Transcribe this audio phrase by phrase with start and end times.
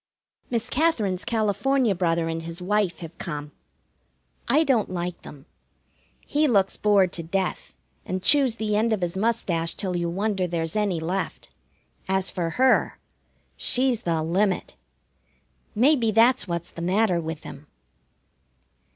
[0.49, 3.51] Miss Katherine's California brother and his wife have come.
[4.47, 5.45] I don't like them.
[6.25, 10.47] He looks bored to death, and chews the end of his mustache till you wonder
[10.47, 11.51] there's any left.
[12.09, 12.97] As for her,
[13.55, 14.75] she's the limit.
[15.75, 17.67] Maybe that's what's the matter with him.